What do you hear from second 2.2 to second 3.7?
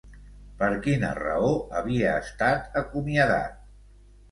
estat acomiadat?